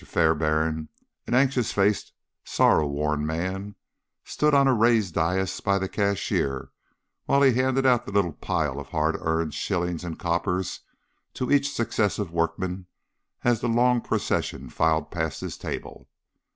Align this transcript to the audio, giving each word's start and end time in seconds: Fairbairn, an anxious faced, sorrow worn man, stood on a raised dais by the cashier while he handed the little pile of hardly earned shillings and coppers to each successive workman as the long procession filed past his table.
Fairbairn, 0.03 0.89
an 1.27 1.35
anxious 1.35 1.71
faced, 1.71 2.11
sorrow 2.43 2.87
worn 2.87 3.23
man, 3.23 3.75
stood 4.25 4.51
on 4.51 4.67
a 4.67 4.73
raised 4.73 5.13
dais 5.13 5.59
by 5.61 5.77
the 5.77 5.87
cashier 5.87 6.71
while 7.25 7.43
he 7.43 7.53
handed 7.53 7.83
the 7.85 8.11
little 8.11 8.33
pile 8.33 8.79
of 8.79 8.87
hardly 8.89 9.21
earned 9.23 9.53
shillings 9.53 10.03
and 10.03 10.17
coppers 10.17 10.79
to 11.35 11.51
each 11.51 11.71
successive 11.71 12.31
workman 12.31 12.87
as 13.43 13.61
the 13.61 13.69
long 13.69 14.01
procession 14.01 14.69
filed 14.69 15.11
past 15.11 15.39
his 15.41 15.55
table. 15.55 16.09